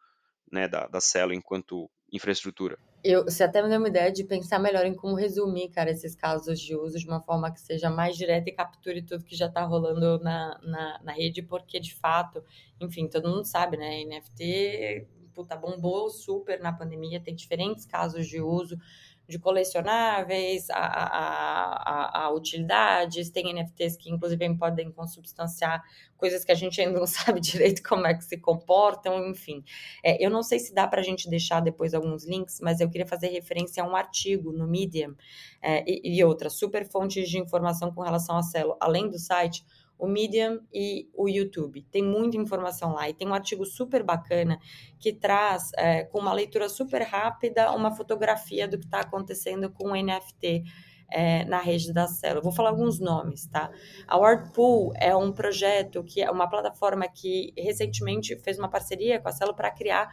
[0.50, 2.78] né, da, da Celo enquanto infraestrutura?
[3.02, 6.14] Eu, você até me deu uma ideia de pensar melhor em como resumir, cara, esses
[6.14, 9.46] casos de uso de uma forma que seja mais direta e capture tudo que já
[9.46, 12.42] está rolando na, na, na, rede, porque de fato,
[12.80, 14.04] enfim, todo mundo sabe, né?
[14.04, 18.78] NFT puta, bombou super na pandemia, tem diferentes casos de uso
[19.26, 25.82] de colecionáveis, a, a, a, a, utilidades, tem NFTs que inclusive podem consubstanciar
[26.16, 29.64] coisas que a gente ainda não sabe direito como é que se comportam, enfim.
[30.02, 32.90] É, eu não sei se dá para a gente deixar depois alguns links, mas eu
[32.90, 35.14] queria fazer referência a um artigo no Medium
[35.62, 39.64] é, e, e outras super fontes de informação com relação a Celo, além do site,
[39.98, 41.82] o Medium e o YouTube.
[41.90, 44.58] Tem muita informação lá e tem um artigo super bacana
[44.98, 49.90] que traz, é, com uma leitura super rápida, uma fotografia do que está acontecendo com
[49.90, 50.64] o NFT.
[51.10, 52.40] É, na rede da Celo.
[52.42, 53.70] Vou falar alguns nomes, tá?
[54.08, 59.28] A Wordpool é um projeto que é uma plataforma que recentemente fez uma parceria com
[59.28, 60.10] a Celo para criar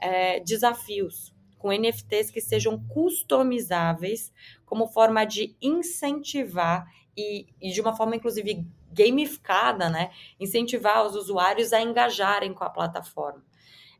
[0.00, 4.32] é, desafios com NFTs que sejam customizáveis
[4.66, 6.84] como forma de incentivar
[7.16, 10.10] e, e de uma forma, inclusive, gamificada, né?
[10.38, 13.42] Incentivar os usuários a engajarem com a plataforma.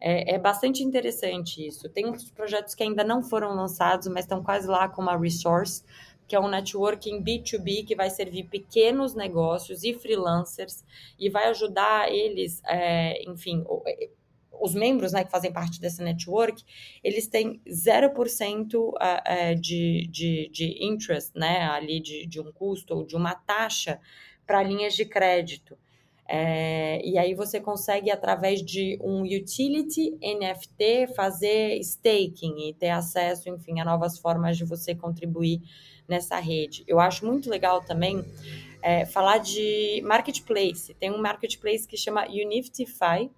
[0.01, 1.89] É, é, bastante interessante isso.
[1.89, 5.85] Tem outros projetos que ainda não foram lançados, mas estão quase lá, como a Resource,
[6.27, 10.85] que é um networking B2B que vai servir pequenos negócios e freelancers
[11.19, 13.65] e vai ajudar eles, é, enfim,
[14.63, 16.65] os membros né, que fazem parte dessa network,
[17.03, 18.93] eles têm 0%
[19.25, 24.01] é, de, de, de interest, né, ali de, de um custo ou de uma taxa
[24.47, 25.77] para linhas de crédito.
[26.29, 33.49] É, e aí você consegue, através de um utility NFT, fazer staking e ter acesso,
[33.49, 35.61] enfim, a novas formas de você contribuir
[36.09, 36.85] nessa rede.
[36.87, 38.25] Eu acho muito legal também
[38.81, 40.95] é, falar de marketplace.
[40.95, 43.31] Tem um marketplace que chama Uniftify,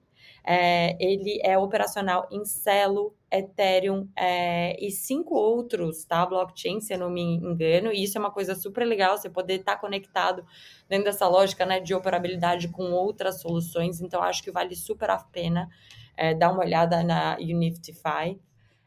[0.46, 6.24] é, ele é operacional em Celo, Ethereum é, e cinco outros, tá?
[6.26, 7.90] Blockchain, se eu não me engano.
[7.90, 10.44] E isso é uma coisa super legal, você poder estar tá conectado
[10.88, 14.02] dentro dessa lógica né, de operabilidade com outras soluções.
[14.02, 15.68] Então, acho que vale super a pena
[16.14, 18.38] é, dar uma olhada na Uniftify.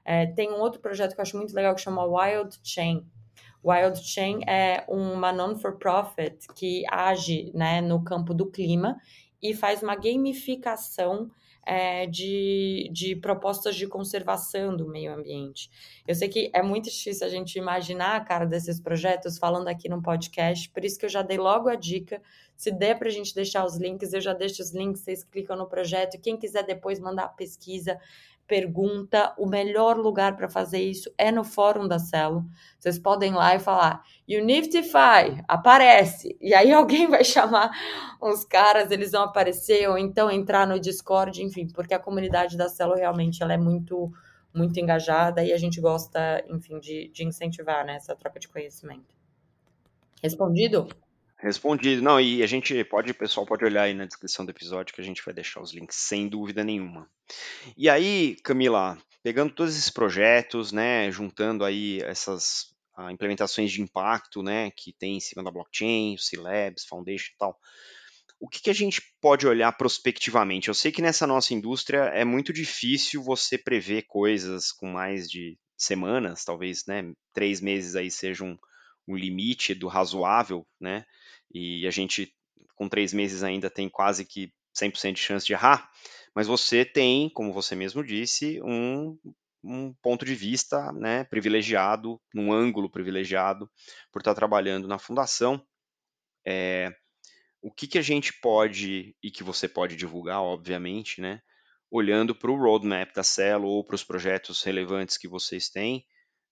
[0.05, 3.03] É, tem um outro projeto que eu acho muito legal que chama Wild Chain.
[3.63, 8.97] Wild Chain é uma non-for-profit que age né, no campo do clima
[9.41, 11.29] e faz uma gamificação
[11.67, 15.69] é, de, de propostas de conservação do meio ambiente.
[16.07, 19.89] Eu sei que é muito difícil a gente imaginar a cara desses projetos falando aqui
[19.89, 22.21] no podcast, por isso que eu já dei logo a dica.
[22.55, 25.57] Se der para a gente deixar os links, eu já deixo os links, vocês clicam
[25.57, 26.17] no projeto.
[26.21, 27.99] Quem quiser depois mandar pesquisa,
[28.47, 32.45] pergunta, o melhor lugar para fazer isso é no fórum da Celo.
[32.79, 36.37] Vocês podem ir lá e falar, Unify, aparece.
[36.39, 37.71] E aí alguém vai chamar
[38.21, 42.69] os caras, eles vão aparecer, ou então entrar no Discord, enfim, porque a comunidade da
[42.69, 44.11] Celo realmente ela é muito,
[44.53, 49.13] muito engajada e a gente gosta, enfim, de, de incentivar né, essa troca de conhecimento.
[50.23, 50.87] Respondido?
[51.39, 52.01] Respondido.
[52.01, 55.01] Não, e a gente pode, o pessoal pode olhar aí na descrição do episódio que
[55.01, 57.07] a gente vai deixar os links, sem dúvida nenhuma.
[57.77, 64.41] E aí, Camila, pegando todos esses projetos, né, juntando aí essas ah, implementações de impacto,
[64.41, 67.59] né, que tem em cima da blockchain, o C-Labs, Foundation e tal,
[68.39, 70.69] o que, que a gente pode olhar prospectivamente?
[70.69, 75.57] Eu sei que nessa nossa indústria é muito difícil você prever coisas com mais de
[75.77, 78.57] semanas, talvez, né, três meses aí seja um,
[79.07, 81.05] um limite do razoável, né,
[81.53, 82.33] e a gente
[82.75, 85.89] com três meses ainda tem quase que 100% de chance de errar,
[86.35, 89.17] mas você tem, como você mesmo disse, um,
[89.63, 93.69] um ponto de vista né, privilegiado, num ângulo privilegiado,
[94.11, 95.65] por estar trabalhando na fundação.
[96.45, 96.95] É,
[97.61, 101.41] o que, que a gente pode, e que você pode divulgar, obviamente, né,
[101.89, 106.05] olhando para o roadmap da Celo ou para os projetos relevantes que vocês têm,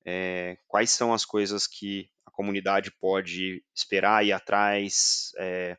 [0.06, 5.78] é, quais são as coisas que comunidade pode esperar ir atrás é,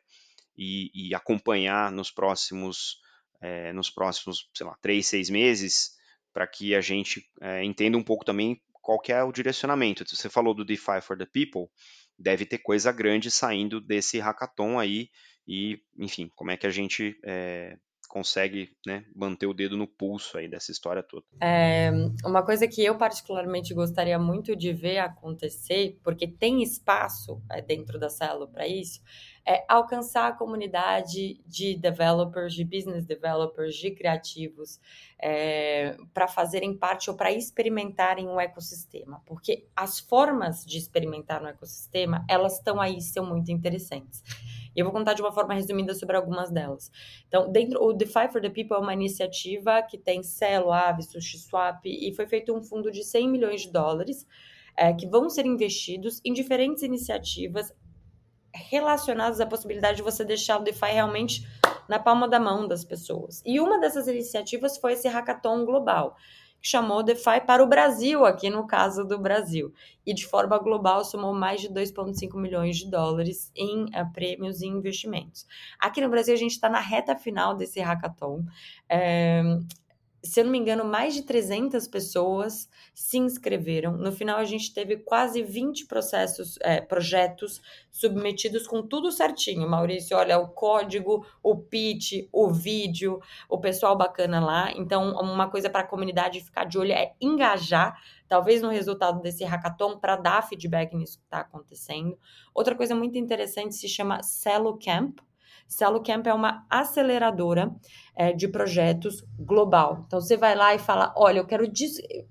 [0.57, 2.99] e, e, acompanhar nos próximos,
[3.41, 5.91] é, nos próximos, sei lá, três, seis meses,
[6.33, 10.03] para que a gente é, entenda um pouco também qual que é o direcionamento.
[10.07, 11.69] Você falou do DeFi for the People,
[12.17, 15.09] deve ter coisa grande saindo desse hackathon aí,
[15.47, 20.37] e, enfim, como é que a gente é, consegue né, manter o dedo no pulso
[20.37, 21.25] aí dessa história toda.
[21.41, 21.91] É,
[22.25, 27.99] uma coisa que eu particularmente gostaria muito de ver acontecer, porque tem espaço é, dentro
[27.99, 29.01] da Celo para isso,
[29.47, 34.77] é alcançar a comunidade de developers, de business developers, de criativos,
[35.17, 41.47] é, para fazerem parte ou para experimentarem o ecossistema, porque as formas de experimentar no
[41.47, 44.21] ecossistema, elas estão aí, são muito interessantes.
[44.75, 46.91] E eu vou contar de uma forma resumida sobre algumas delas.
[47.27, 51.85] Então, dentro o DeFi for the People é uma iniciativa que tem Celo, Aave, SushiSwap
[51.85, 54.27] e foi feito um fundo de 100 milhões de dólares
[54.75, 57.73] é, que vão ser investidos em diferentes iniciativas
[58.69, 61.47] relacionadas à possibilidade de você deixar o DeFi realmente
[61.87, 63.41] na palma da mão das pessoas.
[63.45, 66.15] E uma dessas iniciativas foi esse hackathon global
[66.61, 69.73] que chamou DeFi para o Brasil, aqui no caso do Brasil.
[70.05, 74.67] E de forma global somou mais de 2,5 milhões de dólares em uh, prêmios e
[74.67, 75.45] investimentos.
[75.79, 78.43] Aqui no Brasil, a gente está na reta final desse hackathon.
[78.89, 79.43] É,
[80.23, 83.95] se eu não me engano, mais de 300 pessoas se inscreveram.
[83.97, 89.69] No final, a gente teve quase 20 processos, é, projetos submetidos com tudo certinho.
[89.69, 94.71] Maurício, olha, o código, o pitch, o vídeo, o pessoal bacana lá.
[94.71, 99.43] Então, uma coisa para a comunidade ficar de olho é engajar, talvez no resultado desse
[99.43, 102.17] hackathon, para dar feedback nisso que está acontecendo.
[102.53, 105.19] Outra coisa muito interessante se chama Cello Camp.
[105.67, 107.71] Cello Camp é uma aceleradora
[108.15, 110.03] é, de projetos global.
[110.07, 111.65] Então você vai lá e fala: olha, eu quero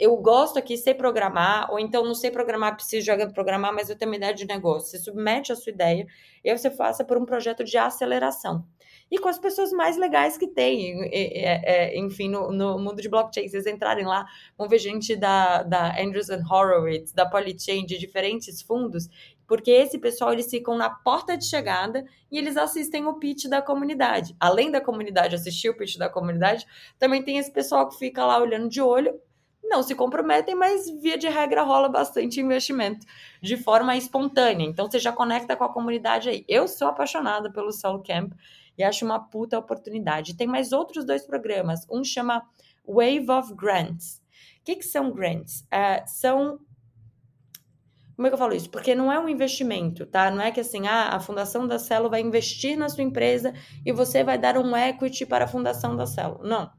[0.00, 3.96] eu gosto aqui sei programar, ou então não sei programar, preciso de programar, mas eu
[3.96, 4.90] tenho uma ideia de negócio.
[4.90, 6.06] Você submete a sua ideia
[6.42, 8.64] e aí você faça por um projeto de aceleração.
[9.08, 13.08] E com as pessoas mais legais que tem, é, é, enfim, no, no, mundo de
[13.08, 13.48] blockchain.
[13.48, 14.26] Vocês entrarem lá,
[14.58, 19.08] vão ver gente da, da Andrews and Horowitz, da Polychain, de diferentes fundos,
[19.46, 23.62] porque esse pessoal eles ficam na porta de chegada e eles assistem o pitch da
[23.62, 24.34] comunidade.
[24.40, 26.66] Além da comunidade assistir o pitch da comunidade,
[26.98, 29.20] também tem esse pessoal que fica lá olhando de olho,
[29.68, 33.04] não se comprometem, mas via de regra rola bastante investimento
[33.42, 34.64] de forma espontânea.
[34.64, 36.44] Então você já conecta com a comunidade aí.
[36.48, 38.32] Eu sou apaixonada pelo Soul Camp
[38.78, 40.36] e acho uma puta oportunidade.
[40.36, 41.86] Tem mais outros dois programas.
[41.90, 42.42] Um chama
[42.86, 44.22] Wave of Grants.
[44.60, 45.60] O que, que são grants?
[45.62, 46.58] Uh, são
[48.16, 48.70] como é que eu falo isso?
[48.70, 50.30] Porque não é um investimento, tá?
[50.30, 53.52] Não é que assim, ah, a fundação da Celo vai investir na sua empresa
[53.84, 56.40] e você vai dar um equity para a fundação da Celo.
[56.42, 56.70] Não.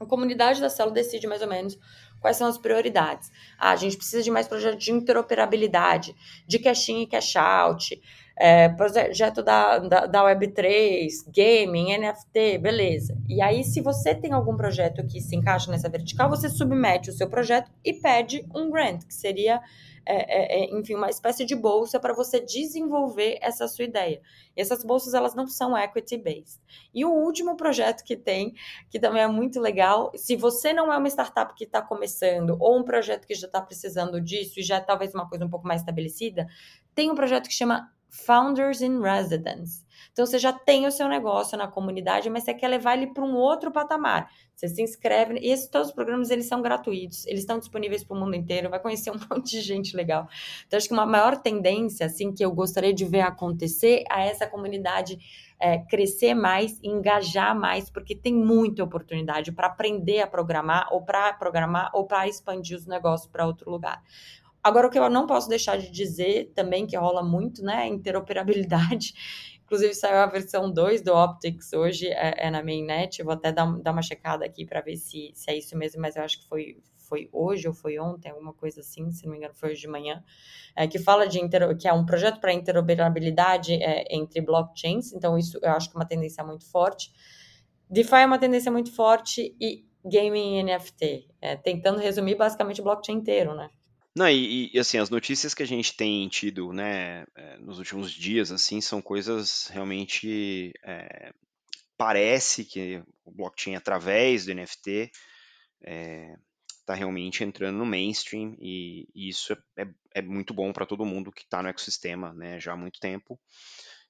[0.00, 1.78] A comunidade da Celo decide mais ou menos
[2.20, 3.30] quais são as prioridades.
[3.56, 6.12] Ah, a gente precisa de mais projetos de interoperabilidade,
[6.44, 8.00] de cash in e cash out,
[8.36, 13.16] é, projeto da, da, da Web3, gaming, NFT, beleza.
[13.28, 17.12] E aí, se você tem algum projeto que se encaixa nessa vertical, você submete o
[17.12, 19.60] seu projeto e pede um grant, que seria
[20.06, 24.20] é, é, é, enfim, uma espécie de bolsa para você desenvolver essa sua ideia.
[24.56, 26.60] E essas bolsas, elas não são equity-based.
[26.92, 28.54] E o último projeto que tem,
[28.90, 32.78] que também é muito legal, se você não é uma startup que está começando, ou
[32.78, 35.66] um projeto que já está precisando disso, e já é talvez uma coisa um pouco
[35.66, 36.46] mais estabelecida,
[36.94, 39.83] tem um projeto que chama Founders in Residence.
[40.14, 43.24] Então você já tem o seu negócio na comunidade, mas você quer levar ele para
[43.24, 44.30] um outro patamar.
[44.54, 48.16] Você se inscreve, e esses todos os programas eles são gratuitos, eles estão disponíveis para
[48.16, 50.28] o mundo inteiro, vai conhecer um monte de gente legal.
[50.68, 54.46] Então acho que uma maior tendência assim que eu gostaria de ver acontecer é essa
[54.46, 55.18] comunidade
[55.58, 61.32] é, crescer mais, engajar mais, porque tem muita oportunidade para aprender a programar, ou para
[61.32, 64.00] programar, ou para expandir os negócios para outro lugar.
[64.64, 69.12] Agora, o que eu não posso deixar de dizer também, que rola muito, né, interoperabilidade.
[69.64, 73.18] Inclusive, saiu a versão 2 do Optics hoje, é, é na mainnet.
[73.18, 76.02] Eu vou até dar, dar uma checada aqui para ver se, se é isso mesmo,
[76.02, 79.32] mas eu acho que foi, foi hoje ou foi ontem, alguma coisa assim, se não
[79.32, 80.22] me engano, foi hoje de manhã,
[80.76, 81.40] é, que fala de
[81.78, 85.12] que é um projeto para interoperabilidade é, entre blockchains.
[85.12, 87.10] Então, isso eu acho que é uma tendência muito forte.
[87.88, 93.16] DeFi é uma tendência muito forte e gaming NFT, é, tentando resumir basicamente o blockchain
[93.16, 93.70] inteiro, né?
[94.16, 98.12] Não, e, e, assim, as notícias que a gente tem tido, né, é, nos últimos
[98.12, 100.72] dias, assim, são coisas realmente.
[100.84, 101.32] É,
[101.96, 105.10] parece que o blockchain, através do NFT,
[105.80, 106.38] está
[106.86, 111.04] tá realmente entrando no mainstream, e, e isso é, é, é muito bom para todo
[111.04, 113.38] mundo que está no ecossistema né, já há muito tempo.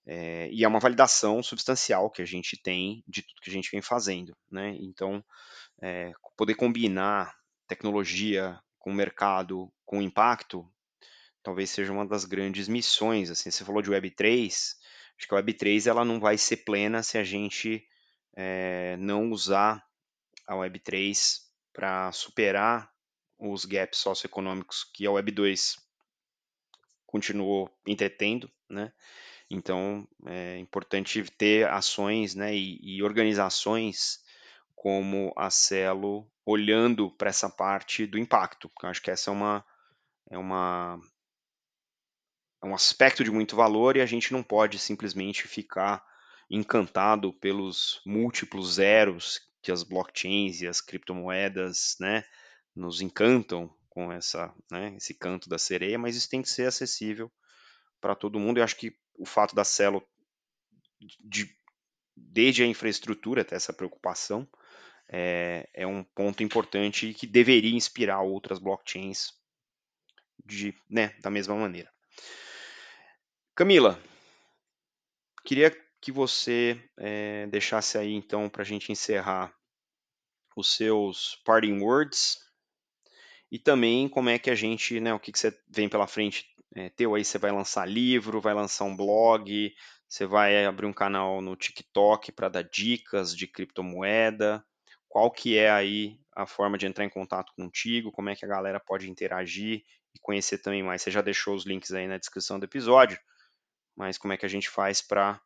[0.07, 3.81] E é uma validação substancial que a gente tem de tudo que a gente vem
[3.81, 4.37] fazendo.
[4.51, 4.77] Né?
[4.81, 5.25] Então,
[6.37, 7.35] poder combinar
[7.67, 10.69] tecnologia com mercado, com impacto,
[11.43, 13.31] talvez seja uma das grandes missões.
[13.31, 14.47] Assim, você falou de Web3,
[15.19, 17.87] acho que a Web3 ela não vai ser plena se a gente
[18.37, 19.85] é, não usar
[20.47, 21.41] a Web3
[21.73, 22.91] para superar
[23.39, 25.77] os gaps socioeconômicos que a Web2
[27.07, 28.93] continuou entretendo, né?
[29.51, 34.21] Então é importante ter ações né, e, e organizações
[34.75, 38.71] como a Celo olhando para essa parte do impacto.
[38.83, 39.65] Eu acho que essa é uma
[40.31, 41.01] é uma
[42.63, 46.03] é um aspecto de muito valor e a gente não pode simplesmente ficar
[46.51, 52.25] encantado pelos múltiplos zeros que as blockchains e as criptomoedas, né,
[52.75, 57.31] nos encantam com essa, né, esse canto da sereia, mas isso tem que ser acessível
[58.01, 58.59] para todo mundo.
[58.59, 60.07] Eu acho que o fato da Celo
[61.21, 61.55] de,
[62.17, 64.49] desde a infraestrutura ter essa preocupação
[65.09, 69.33] é, é um ponto importante que deveria inspirar outras blockchains
[70.45, 71.91] de, né, da mesma maneira.
[73.55, 74.01] Camila,
[75.45, 75.71] queria
[76.01, 79.55] que você é, deixasse aí então para a gente encerrar
[80.57, 82.39] os seus parting words
[83.51, 86.45] e também como é que a gente, né, o que, que você vem pela frente
[86.75, 89.73] é, teu aí, você vai lançar livro, vai lançar um blog,
[90.09, 94.65] você vai abrir um canal no TikTok para dar dicas de criptomoeda,
[95.09, 98.49] qual que é aí a forma de entrar em contato contigo, como é que a
[98.49, 99.85] galera pode interagir
[100.15, 101.03] e conhecer também mais.
[101.03, 103.19] Você já deixou os links aí na descrição do episódio,
[103.97, 105.41] mas como é que a gente faz para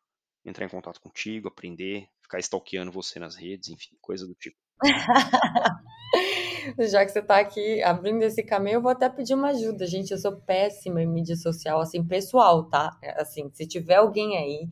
[0.45, 4.57] entrar em contato contigo, aprender, ficar stalkeando você nas redes, enfim, coisa do tipo.
[6.79, 10.11] Já que você está aqui abrindo esse caminho, eu vou até pedir uma ajuda, gente.
[10.11, 12.97] Eu sou péssima em mídia social, assim, pessoal, tá?
[13.17, 14.69] Assim, se tiver alguém aí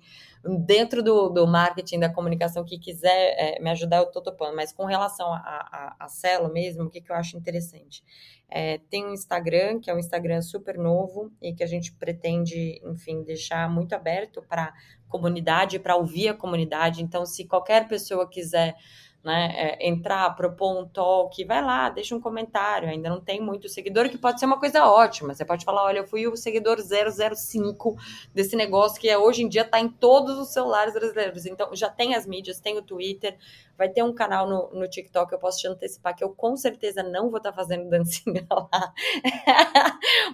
[0.66, 4.56] dentro do, do marketing, da comunicação que quiser é, me ajudar, eu tô topando.
[4.56, 8.04] Mas com relação a, a, a Celo mesmo, o que, que eu acho interessante?
[8.50, 12.82] É, tem um Instagram, que é um Instagram super novo e que a gente pretende,
[12.86, 14.74] enfim, deixar muito aberto para
[15.10, 17.04] comunidade, para ouvir a comunidade.
[17.04, 18.76] Então, se qualquer pessoa quiser
[19.24, 22.88] né, é, entrar, propor um talk, vai lá, deixa um comentário.
[22.88, 25.34] Ainda não tem muito seguidor, que pode ser uma coisa ótima.
[25.34, 27.98] Você pode falar: olha, eu fui o seguidor 005
[28.34, 31.46] desse negócio que é, hoje em dia está em todos os celulares brasileiros.
[31.46, 33.38] Então, já tem as mídias, tem o Twitter,
[33.78, 35.34] vai ter um canal no, no TikTok.
[35.34, 38.94] Eu posso te antecipar que eu com certeza não vou estar tá fazendo dancinha lá,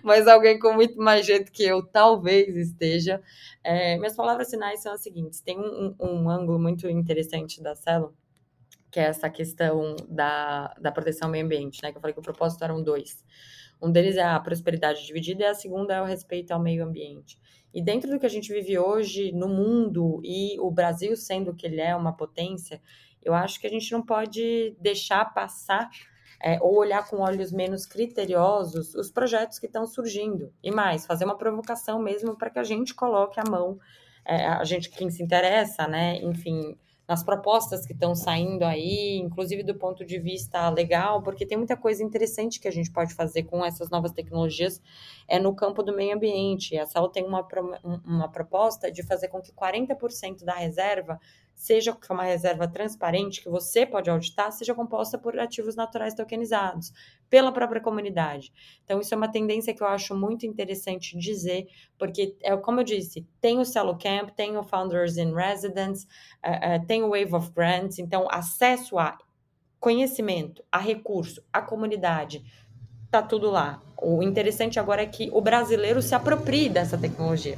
[0.04, 3.22] mas alguém com muito mais jeito que eu talvez esteja.
[3.64, 7.76] É, minhas palavras finais são as seguintes: tem um, um, um ângulo muito interessante da
[7.76, 8.14] célula
[8.94, 11.92] que é essa questão da, da proteção ao meio ambiente, né?
[11.92, 13.26] Que eu falei que o propósito eram dois.
[13.82, 17.40] Um deles é a prosperidade dividida e a segunda é o respeito ao meio ambiente.
[17.74, 21.66] E dentro do que a gente vive hoje no mundo e o Brasil sendo que
[21.66, 22.80] ele é, uma potência,
[23.24, 25.90] eu acho que a gente não pode deixar passar
[26.40, 30.54] é, ou olhar com olhos menos criteriosos os projetos que estão surgindo.
[30.62, 33.80] E mais, fazer uma provocação mesmo para que a gente coloque a mão,
[34.24, 36.18] é, a gente quem se interessa, né?
[36.18, 36.78] Enfim,
[37.14, 41.78] nas propostas que estão saindo aí, inclusive do ponto de vista legal, porque tem muita
[41.78, 44.82] coisa interessante que a gente pode fazer com essas novas tecnologias
[45.28, 46.76] é no campo do meio ambiente.
[46.76, 47.48] A Sal tem uma,
[48.04, 51.20] uma proposta de fazer com que 40% da reserva
[51.56, 56.92] seja com uma reserva transparente que você pode auditar, seja composta por ativos naturais tokenizados
[57.30, 58.52] pela própria comunidade.
[58.84, 62.84] Então, isso é uma tendência que eu acho muito interessante dizer, porque, é como eu
[62.84, 66.06] disse, tem o Cello Camp, tem o Founders in Residence,
[66.46, 69.18] uh, uh, tem o Wave of Grants, então, acesso a
[69.80, 72.44] conhecimento, a recurso, a comunidade,
[73.12, 73.82] tá tudo lá.
[74.02, 77.58] O interessante agora é que o brasileiro se aproprie dessa tecnologia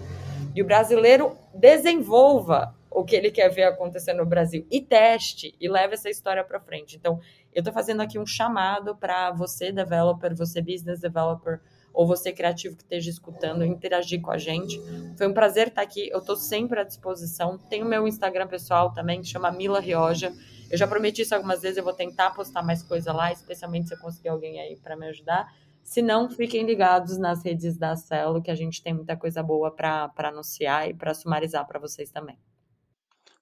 [0.54, 5.68] e o brasileiro desenvolva o que ele quer ver acontecer no Brasil e teste e
[5.68, 6.96] leve essa história para frente.
[6.96, 7.20] Então,
[7.54, 11.60] eu estou fazendo aqui um chamado para você, developer, você business developer
[11.94, 14.82] ou você criativo que esteja escutando, interagir com a gente.
[15.18, 16.10] Foi um prazer estar aqui.
[16.10, 17.58] Eu estou sempre à disposição.
[17.58, 20.34] Tem o meu Instagram pessoal também, que chama Mila Rioja.
[20.72, 23.94] Eu já prometi isso algumas vezes, eu vou tentar postar mais coisa lá, especialmente se
[23.94, 25.54] eu conseguir alguém aí para me ajudar.
[25.84, 29.70] Se não, fiquem ligados nas redes da Celo, que a gente tem muita coisa boa
[29.70, 32.38] para anunciar e para sumarizar para vocês também.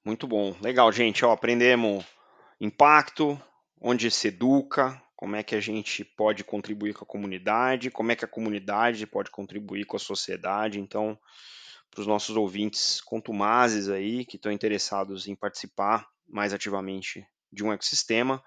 [0.05, 0.55] Muito bom.
[0.61, 1.23] Legal, gente.
[1.23, 2.03] Ó, aprendemos
[2.59, 3.41] impacto,
[3.79, 8.15] onde se educa, como é que a gente pode contribuir com a comunidade, como é
[8.15, 10.79] que a comunidade pode contribuir com a sociedade.
[10.79, 11.17] Então,
[11.89, 17.71] para os nossos ouvintes contumazes aí, que estão interessados em participar mais ativamente de um
[17.71, 18.43] ecossistema,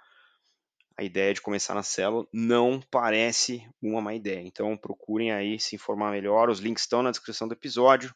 [0.99, 4.41] a ideia de começar na célula não parece uma má ideia.
[4.41, 6.51] Então, procurem aí se informar melhor.
[6.51, 8.15] Os links estão na descrição do episódio.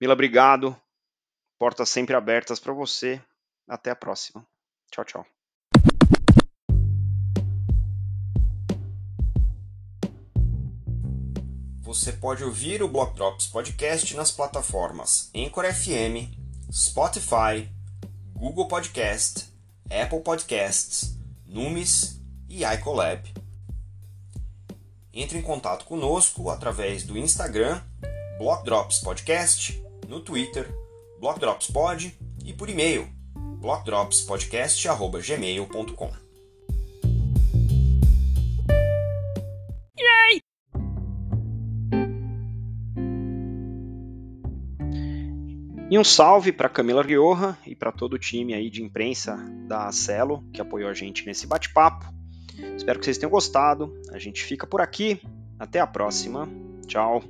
[0.00, 0.74] Mila, obrigado.
[1.62, 3.22] Portas sempre abertas para você.
[3.68, 4.44] Até a próxima.
[4.90, 5.26] Tchau, tchau.
[11.82, 16.34] Você pode ouvir o Block Drops Podcast nas plataformas Anchor FM,
[16.68, 17.70] Spotify,
[18.34, 19.48] Google Podcast,
[19.88, 23.32] Apple Podcasts, Numis e iColab.
[25.14, 27.80] Entre em contato conosco através do Instagram,
[28.36, 30.81] Block Drops Podcast, no Twitter,
[31.22, 32.14] BlockDropsPod
[32.44, 33.08] e por e-mail,
[33.60, 36.10] blockdropspodcast.gmail.com.
[45.88, 49.36] E um salve para Camila Rioja e para todo o time aí de imprensa
[49.68, 52.12] da Celo que apoiou a gente nesse bate-papo.
[52.76, 53.96] Espero que vocês tenham gostado.
[54.10, 55.22] A gente fica por aqui.
[55.56, 56.48] Até a próxima.
[56.88, 57.22] Tchau.